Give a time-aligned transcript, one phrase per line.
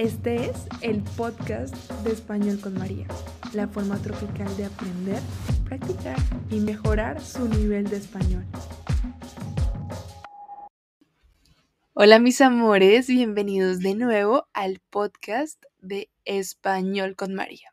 [0.00, 1.74] Este es el podcast
[2.04, 3.06] de Español con María,
[3.52, 5.20] la forma tropical de aprender,
[5.66, 6.16] practicar
[6.50, 8.46] y mejorar su nivel de español.
[11.92, 17.70] Hola mis amores, bienvenidos de nuevo al podcast de Español con María.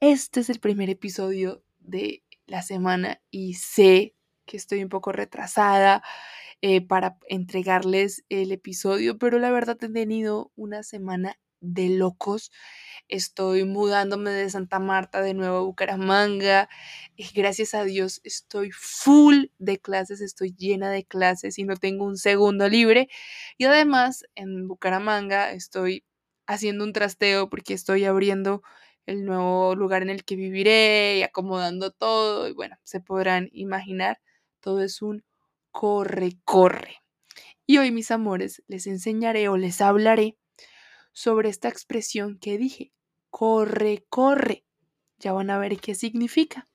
[0.00, 4.14] Este es el primer episodio de la semana y sé
[4.44, 6.02] que estoy un poco retrasada
[6.62, 12.50] eh, para entregarles el episodio, pero la verdad he tenido una semana de locos.
[13.08, 16.68] Estoy mudándome de Santa Marta de nuevo a Bucaramanga.
[17.16, 22.04] Y gracias a Dios estoy full de clases, estoy llena de clases y no tengo
[22.04, 23.08] un segundo libre.
[23.56, 26.04] Y además en Bucaramanga estoy
[26.46, 28.62] haciendo un trasteo porque estoy abriendo
[29.06, 32.48] el nuevo lugar en el que viviré y acomodando todo.
[32.48, 34.20] Y bueno, se podrán imaginar,
[34.60, 35.24] todo es un
[35.78, 37.04] corre, corre.
[37.64, 40.36] Y hoy, mis amores, les enseñaré o les hablaré
[41.12, 42.92] sobre esta expresión que dije,
[43.30, 44.64] corre, corre.
[45.20, 46.66] Ya van a ver qué significa.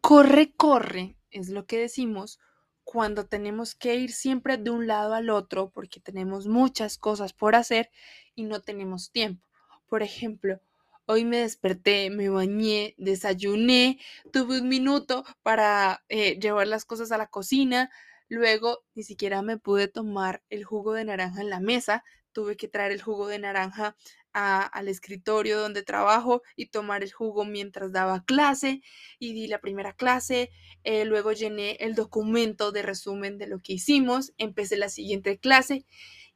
[0.00, 2.40] Corre, corre es lo que decimos
[2.82, 7.54] cuando tenemos que ir siempre de un lado al otro porque tenemos muchas cosas por
[7.54, 7.88] hacer
[8.34, 9.46] y no tenemos tiempo.
[9.86, 10.60] Por ejemplo,
[11.06, 13.98] Hoy me desperté, me bañé, desayuné,
[14.32, 17.90] tuve un minuto para eh, llevar las cosas a la cocina,
[18.28, 22.68] luego ni siquiera me pude tomar el jugo de naranja en la mesa, tuve que
[22.68, 23.96] traer el jugo de naranja
[24.32, 28.80] al escritorio donde trabajo y tomar el jugo mientras daba clase
[29.18, 30.50] y di la primera clase,
[30.84, 35.84] eh, luego llené el documento de resumen de lo que hicimos, empecé la siguiente clase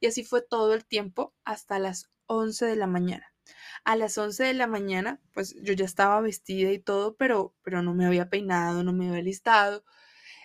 [0.00, 3.35] y así fue todo el tiempo hasta las 11 de la mañana.
[3.84, 7.82] A las 11 de la mañana, pues yo ya estaba vestida y todo, pero, pero
[7.82, 9.84] no me había peinado, no me había listado.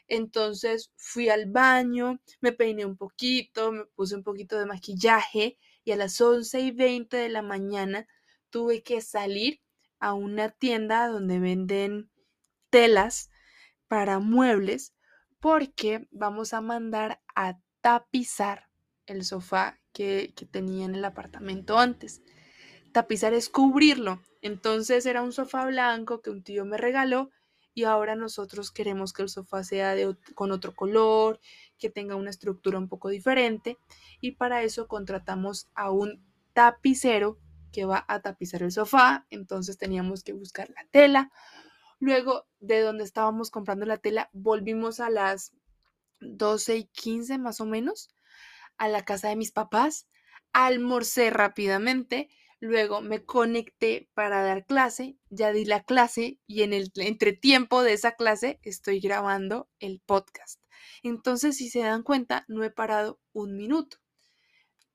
[0.08, 5.92] Entonces fui al baño, me peiné un poquito, me puse un poquito de maquillaje y
[5.92, 8.08] a las 11 y 20 de la mañana
[8.50, 9.62] tuve que salir
[10.00, 12.12] a una tienda donde venden
[12.70, 13.30] telas
[13.88, 14.94] para muebles
[15.40, 18.68] porque vamos a mandar a tapizar
[19.06, 22.22] el sofá que, que tenía en el apartamento antes
[22.92, 24.22] tapizar es cubrirlo.
[24.42, 27.30] Entonces era un sofá blanco que un tío me regaló
[27.74, 31.40] y ahora nosotros queremos que el sofá sea de, con otro color,
[31.78, 33.78] que tenga una estructura un poco diferente
[34.20, 37.40] y para eso contratamos a un tapicero
[37.72, 41.32] que va a tapizar el sofá, entonces teníamos que buscar la tela.
[42.00, 45.54] Luego de donde estábamos comprando la tela, volvimos a las
[46.20, 48.10] 12 y 15 más o menos
[48.78, 50.08] a la casa de mis papás,
[50.52, 52.30] almorcé rápidamente
[52.62, 57.94] Luego me conecté para dar clase, ya di la clase y en el entretiempo de
[57.94, 60.62] esa clase estoy grabando el podcast.
[61.02, 63.98] Entonces, si se dan cuenta, no he parado un minuto.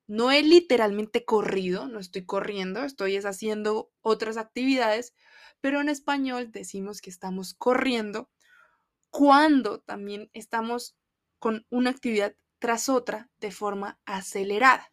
[0.06, 5.12] No he literalmente corrido, no estoy corriendo, estoy haciendo otras actividades,
[5.60, 8.30] pero en español decimos que estamos corriendo
[9.10, 10.96] cuando también estamos
[11.40, 14.92] con una actividad tras otra de forma acelerada.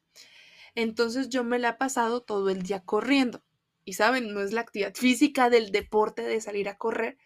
[0.75, 3.43] Entonces yo me la he pasado todo el día corriendo.
[3.85, 7.17] Y saben, no es la actividad física del deporte de salir a correr,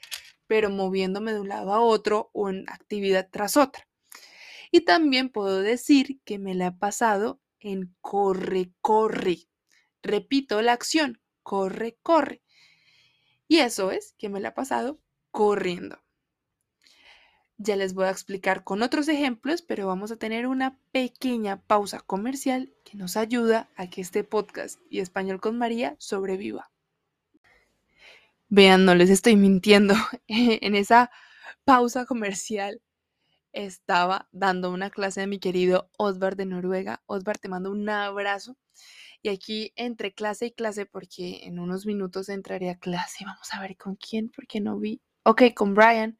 [0.47, 3.87] pero moviéndome de un lado a otro o en actividad tras otra.
[4.71, 9.47] Y también puedo decir que me la he pasado en corre, corre.
[10.01, 12.41] Repito la acción, corre, corre.
[13.47, 14.99] Y eso es que me la he pasado
[15.31, 15.99] corriendo.
[17.59, 21.99] Ya les voy a explicar con otros ejemplos, pero vamos a tener una pequeña pausa
[21.99, 26.69] comercial que nos ayuda a que este podcast y Español con María sobreviva.
[28.49, 29.95] Vean, no les estoy mintiendo.
[30.27, 31.09] en esa
[31.65, 32.81] pausa comercial
[33.53, 37.01] estaba dando una clase de mi querido Osvar de Noruega.
[37.07, 38.55] Osvar, te mando un abrazo.
[39.23, 43.25] Y aquí entre clase y clase, porque en unos minutos entraré a clase.
[43.25, 45.01] Vamos a ver con quién, porque no vi.
[45.23, 46.17] Ok, con Brian.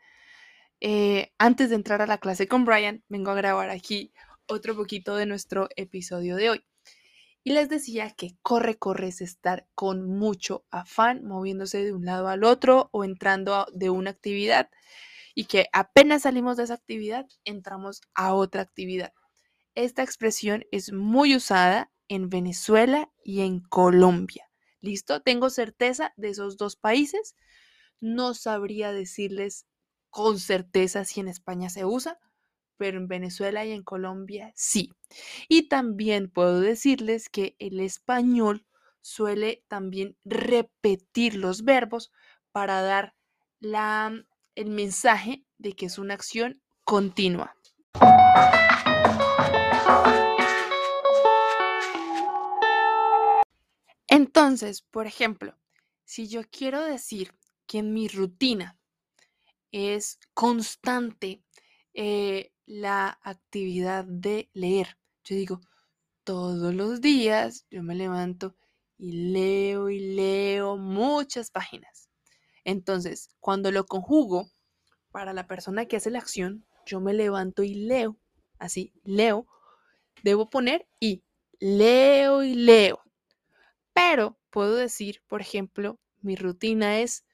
[0.79, 4.13] Eh, antes de entrar a la clase con Brian, vengo a grabar aquí
[4.47, 6.66] otro poquito de nuestro episodio de hoy.
[7.43, 12.28] Y les decía que corre, corre es estar con mucho afán, moviéndose de un lado
[12.28, 14.69] al otro o entrando de una actividad
[15.34, 19.13] y que apenas salimos de esa actividad, entramos a otra actividad.
[19.75, 24.49] Esta expresión es muy usada en Venezuela y en Colombia.
[24.81, 25.22] ¿Listo?
[25.22, 27.35] Tengo certeza de esos dos países.
[28.02, 29.66] No sabría decirles
[30.17, 32.17] con certeza si en España se usa,
[32.75, 34.91] pero en Venezuela y en Colombia sí.
[35.47, 38.66] Y también puedo decirles que el español
[38.99, 42.11] suele también repetir los verbos
[42.52, 43.14] para dar
[43.59, 44.11] la,
[44.55, 47.55] el mensaje de que es una acción continua.
[54.08, 55.55] Entonces, por ejemplo,
[56.05, 57.35] si yo quiero decir
[57.67, 58.77] que en mi rutina
[59.72, 61.43] es constante
[61.93, 65.61] eh, la actividad de leer, yo digo,
[66.23, 68.55] todos los días yo me levanto
[68.97, 72.09] y leo y leo muchas páginas.
[72.64, 74.49] Entonces, cuando lo conjugo
[75.11, 78.17] para la persona que hace la acción, yo me levanto y leo.
[78.59, 79.47] Así, leo.
[80.23, 81.23] Debo poner y
[81.59, 83.02] leo y leo.
[83.93, 87.25] Pero puedo decir, por ejemplo, mi rutina es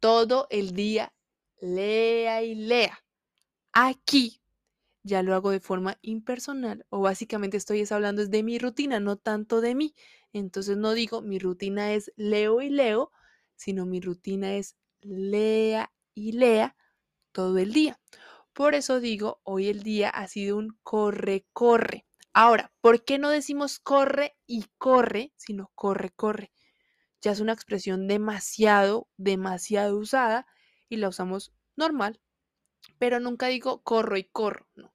[0.00, 1.12] todo el día
[1.62, 2.98] lea y lea.
[3.72, 4.42] Aquí
[5.04, 9.60] ya lo hago de forma impersonal o básicamente estoy hablando de mi rutina, no tanto
[9.60, 9.94] de mí.
[10.32, 13.12] Entonces no digo mi rutina es leo y leo,
[13.56, 16.76] sino mi rutina es lea y lea
[17.32, 18.00] todo el día.
[18.52, 22.06] Por eso digo, hoy el día ha sido un corre, corre.
[22.34, 26.52] Ahora, ¿por qué no decimos corre y corre, sino corre, corre?
[27.22, 30.46] Ya es una expresión demasiado, demasiado usada
[30.92, 32.20] y la usamos normal,
[32.98, 34.92] pero nunca digo corro y corro, no.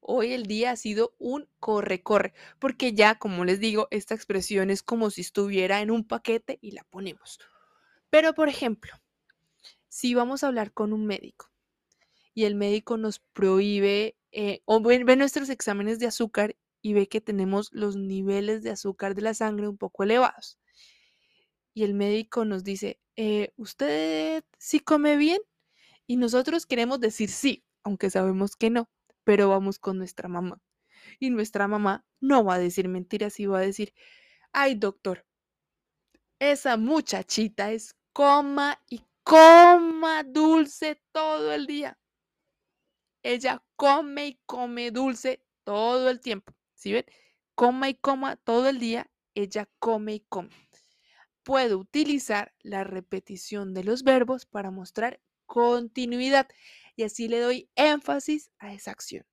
[0.00, 4.70] Hoy el día ha sido un corre, corre, porque ya, como les digo, esta expresión
[4.70, 7.38] es como si estuviera en un paquete y la ponemos.
[8.08, 8.94] Pero, por ejemplo,
[9.88, 11.50] si vamos a hablar con un médico
[12.32, 17.20] y el médico nos prohíbe eh, o ve, nuestros exámenes de azúcar y ve que
[17.20, 20.58] tenemos los niveles de azúcar de la sangre un poco elevados.
[21.74, 25.40] Y el médico nos dice, eh, ¿usted sí come bien?
[26.06, 28.90] Y nosotros queremos decir sí, aunque sabemos que no,
[29.24, 30.60] pero vamos con nuestra mamá.
[31.20, 33.94] Y nuestra mamá no va a decir mentiras y va a decir,
[34.52, 35.26] ay doctor,
[36.38, 41.98] esa muchachita es coma y coma dulce todo el día.
[43.22, 46.52] Ella come y come dulce todo el tiempo.
[46.74, 47.06] ¿Sí ven?
[47.54, 50.63] Coma y coma todo el día, ella come y come.
[51.44, 56.48] Puedo utilizar la repetición de los verbos para mostrar continuidad
[56.96, 59.24] y así le doy énfasis a esa acción.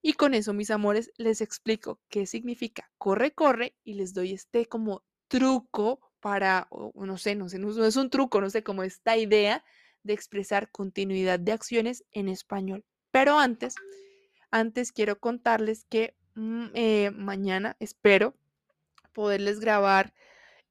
[0.00, 4.66] Y con eso, mis amores, les explico qué significa corre, corre y les doy este
[4.66, 9.16] como truco para, no sé, no sé, no es un truco, no sé, como esta
[9.16, 9.64] idea
[10.02, 12.84] de expresar continuidad de acciones en español.
[13.10, 13.74] Pero antes,
[14.50, 18.34] antes quiero contarles que mm, eh, mañana espero
[19.12, 20.14] poderles grabar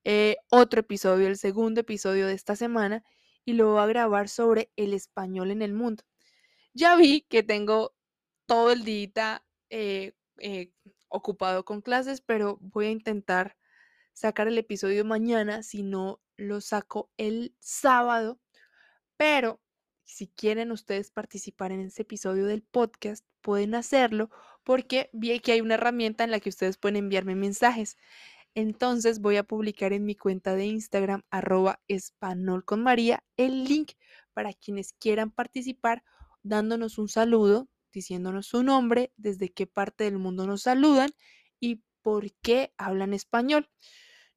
[0.03, 3.03] eh, otro episodio, el segundo episodio de esta semana,
[3.45, 6.03] y lo voy a grabar sobre el español en el mundo.
[6.73, 7.93] Ya vi que tengo
[8.45, 10.13] todo el día eh,
[11.09, 13.57] ocupado con clases, pero voy a intentar
[14.13, 18.39] sacar el episodio mañana, si no lo saco el sábado
[19.21, 19.61] pero
[20.03, 24.31] si quieren ustedes participar en ese episodio del podcast, pueden hacerlo
[24.63, 27.97] porque vi que hay una herramienta en la que ustedes pueden enviarme mensajes.
[28.53, 33.93] Entonces voy a publicar en mi cuenta de Instagram arroba espanol con María el link
[34.33, 36.03] para quienes quieran participar
[36.43, 41.11] dándonos un saludo, diciéndonos su nombre, desde qué parte del mundo nos saludan
[41.59, 43.69] y por qué hablan español.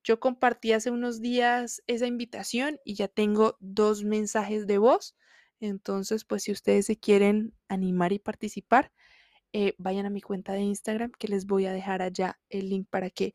[0.05, 5.17] Yo compartí hace unos días esa invitación y ya tengo dos mensajes de voz.
[5.61, 8.93] Entonces, pues si ustedes se quieren animar y participar,
[9.55, 12.89] eh, vayan a mi cuenta de Instagram que les voy a dejar allá el link
[12.91, 13.35] para que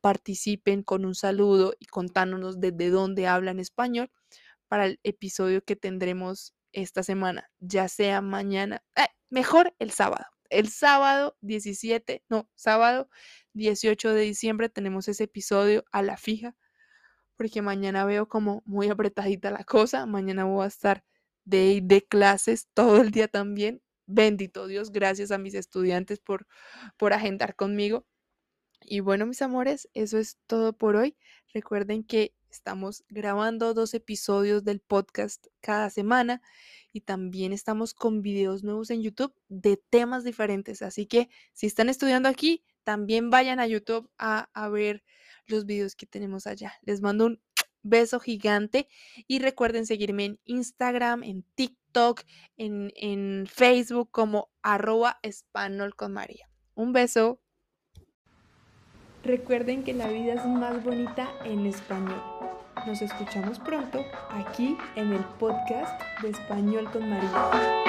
[0.00, 4.10] participen con un saludo y contándonos desde dónde hablan español
[4.68, 10.26] para el episodio que tendremos esta semana, ya sea mañana, eh, mejor el sábado.
[10.50, 13.08] El sábado 17, no, sábado
[13.54, 16.56] 18 de diciembre tenemos ese episodio a la fija,
[17.36, 20.06] porque mañana veo como muy apretadita la cosa.
[20.06, 21.04] Mañana voy a estar
[21.44, 23.82] de, de clases todo el día también.
[24.06, 26.46] Bendito Dios, gracias a mis estudiantes por,
[26.96, 28.06] por agendar conmigo.
[28.90, 31.14] Y bueno, mis amores, eso es todo por hoy.
[31.52, 36.40] Recuerden que estamos grabando dos episodios del podcast cada semana
[36.90, 40.80] y también estamos con videos nuevos en YouTube de temas diferentes.
[40.80, 45.04] Así que si están estudiando aquí, también vayan a YouTube a, ver
[45.46, 46.72] los videos que tenemos allá.
[46.80, 47.42] Les mando un
[47.82, 48.88] beso gigante
[49.26, 52.22] y recuerden seguirme en Instagram, en TikTok,
[52.56, 56.48] en, en Facebook como arroba español con María.
[56.74, 57.42] Un beso.
[59.28, 62.22] Recuerden que la vida es más bonita en español.
[62.86, 67.87] Nos escuchamos pronto aquí en el podcast de Español con María.